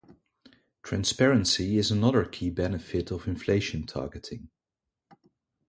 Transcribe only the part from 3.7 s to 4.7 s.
targeting.